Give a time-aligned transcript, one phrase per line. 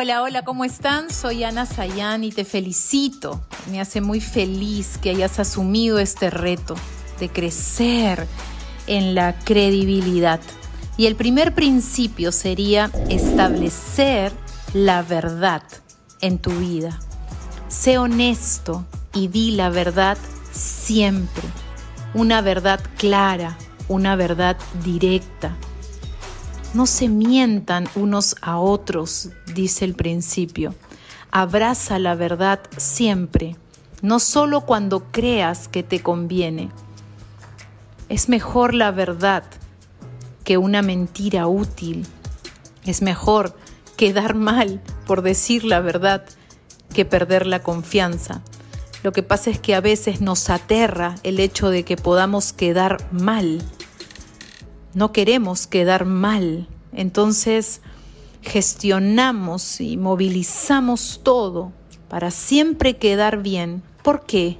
[0.00, 1.10] Hola, hola, ¿cómo están?
[1.10, 3.40] Soy Ana Sayan y te felicito.
[3.68, 6.76] Me hace muy feliz que hayas asumido este reto
[7.18, 8.28] de crecer
[8.86, 10.38] en la credibilidad.
[10.96, 14.30] Y el primer principio sería establecer
[14.72, 15.64] la verdad
[16.20, 17.00] en tu vida.
[17.66, 20.16] Sé honesto y di la verdad
[20.52, 21.42] siempre.
[22.14, 23.58] Una verdad clara,
[23.88, 25.56] una verdad directa
[26.78, 30.76] no se mientan unos a otros, dice el principio.
[31.32, 33.56] Abraza la verdad siempre,
[34.00, 36.70] no solo cuando creas que te conviene.
[38.08, 39.42] Es mejor la verdad
[40.44, 42.06] que una mentira útil.
[42.84, 43.56] Es mejor
[43.96, 46.26] quedar mal por decir la verdad
[46.94, 48.40] que perder la confianza.
[49.02, 52.98] Lo que pasa es que a veces nos aterra el hecho de que podamos quedar
[53.10, 53.64] mal
[54.94, 56.66] no queremos quedar mal.
[56.92, 57.80] Entonces
[58.42, 61.72] gestionamos y movilizamos todo
[62.08, 63.82] para siempre quedar bien.
[64.02, 64.56] ¿Por qué?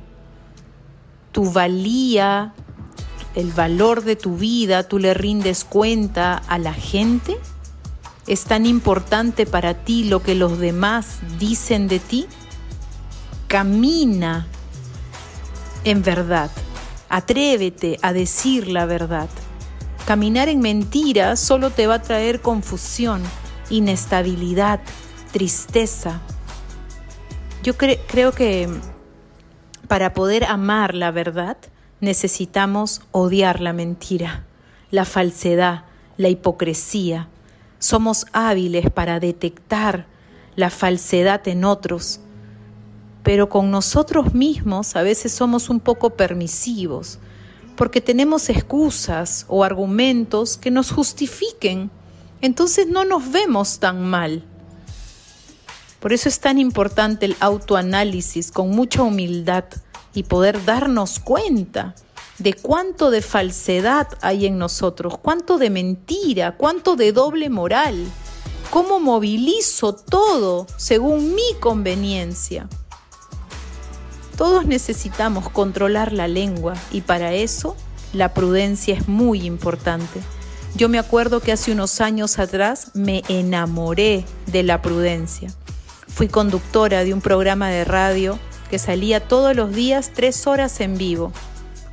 [1.32, 2.54] Tu valía,
[3.34, 7.38] el valor de tu vida, tú le rindes cuenta a la gente.
[8.26, 12.26] ¿Es tan importante para ti lo que los demás dicen de ti?
[13.46, 14.46] Camina
[15.84, 16.50] en verdad.
[17.08, 19.30] Atrévete a decir la verdad.
[20.08, 23.22] Caminar en mentiras solo te va a traer confusión,
[23.68, 24.80] inestabilidad,
[25.32, 26.22] tristeza.
[27.62, 28.70] Yo creo que
[29.86, 31.58] para poder amar la verdad
[32.00, 34.46] necesitamos odiar la mentira,
[34.90, 35.84] la falsedad,
[36.16, 37.28] la hipocresía.
[37.78, 40.06] Somos hábiles para detectar
[40.56, 42.20] la falsedad en otros,
[43.22, 47.18] pero con nosotros mismos a veces somos un poco permisivos
[47.78, 51.92] porque tenemos excusas o argumentos que nos justifiquen.
[52.40, 54.42] Entonces no nos vemos tan mal.
[56.00, 59.64] Por eso es tan importante el autoanálisis con mucha humildad
[60.12, 61.94] y poder darnos cuenta
[62.38, 67.94] de cuánto de falsedad hay en nosotros, cuánto de mentira, cuánto de doble moral,
[68.70, 72.68] cómo movilizo todo según mi conveniencia.
[74.38, 77.76] Todos necesitamos controlar la lengua y para eso
[78.12, 80.20] la prudencia es muy importante.
[80.76, 85.52] Yo me acuerdo que hace unos años atrás me enamoré de la prudencia.
[86.06, 88.38] Fui conductora de un programa de radio
[88.70, 91.32] que salía todos los días tres horas en vivo.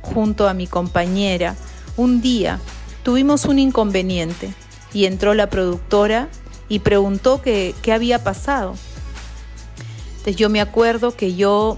[0.02, 1.56] Junto a mi compañera,
[1.96, 2.60] un día
[3.02, 4.54] tuvimos un inconveniente
[4.92, 6.28] y entró la productora
[6.68, 8.74] y preguntó qué, había pasado.
[10.10, 11.76] Entonces yo me acuerdo que yo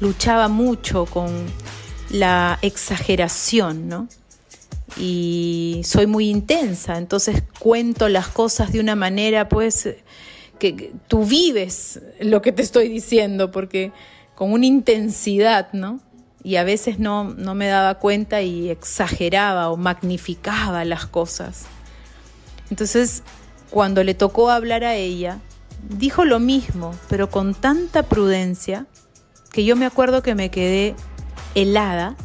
[0.00, 1.46] luchaba mucho con
[2.10, 4.08] la exageración, ¿no?
[4.96, 9.88] Y soy muy intensa, entonces cuento las cosas de una manera, pues,
[10.58, 13.92] que tú vives lo que te estoy diciendo, porque
[14.34, 16.00] con una intensidad, ¿no?
[16.42, 21.66] Y a veces no, no me daba cuenta y exageraba o magnificaba las cosas.
[22.70, 23.22] Entonces,
[23.70, 25.38] cuando le tocó hablar a ella,
[25.88, 28.86] dijo lo mismo, pero con tanta prudencia
[29.52, 30.94] que yo me acuerdo que me quedé
[31.54, 32.16] helada,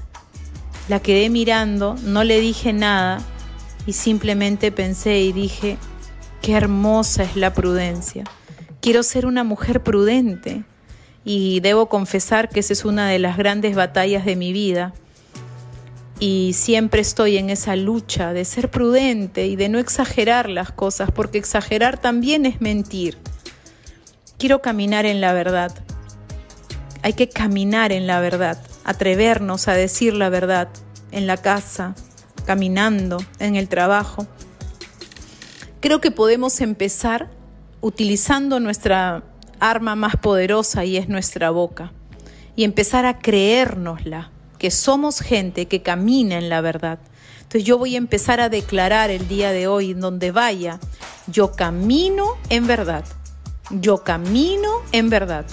[0.87, 3.19] la quedé mirando, no le dije nada
[3.87, 5.77] y simplemente pensé y dije,
[6.41, 8.23] qué hermosa es la prudencia.
[8.81, 10.63] Quiero ser una mujer prudente
[11.23, 14.93] y debo confesar que esa es una de las grandes batallas de mi vida.
[16.19, 21.11] Y siempre estoy en esa lucha de ser prudente y de no exagerar las cosas,
[21.11, 23.17] porque exagerar también es mentir.
[24.37, 25.84] Quiero caminar en la verdad.
[27.05, 30.69] Hay que caminar en la verdad, atrevernos a decir la verdad
[31.11, 31.93] en la casa,
[32.47, 34.25] caminando, en el trabajo.
[35.81, 37.29] Creo que podemos empezar
[37.79, 39.23] utilizando nuestra
[39.59, 41.91] arma más poderosa y es nuestra boca
[42.55, 46.97] y empezar a creérnosla, que somos gente que camina en la verdad.
[47.37, 50.79] Entonces yo voy a empezar a declarar el día de hoy, en donde vaya,
[51.27, 53.05] yo camino en verdad,
[53.69, 55.45] yo camino en verdad.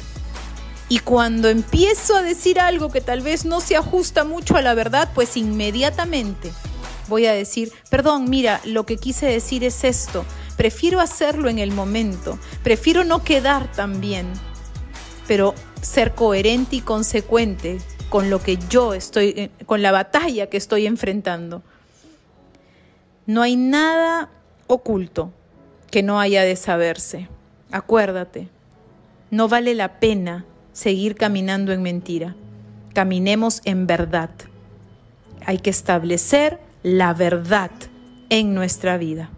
[0.92, 4.74] Y cuando empiezo a decir algo que tal vez no se ajusta mucho a la
[4.74, 6.52] verdad, pues inmediatamente
[7.08, 10.26] voy a decir, perdón, mira, lo que quise decir es esto.
[10.58, 14.30] Prefiero hacerlo en el momento, prefiero no quedar tan bien,
[15.26, 17.78] pero ser coherente y consecuente
[18.10, 21.62] con lo que yo estoy, eh, con la batalla que estoy enfrentando.
[23.24, 24.28] No hay nada
[24.66, 25.32] oculto
[25.90, 27.30] que no haya de saberse.
[27.70, 28.50] Acuérdate,
[29.30, 32.34] no vale la pena seguir caminando en mentira.
[32.94, 34.30] Caminemos en verdad.
[35.46, 37.70] Hay que establecer la verdad
[38.28, 39.30] en nuestra vida.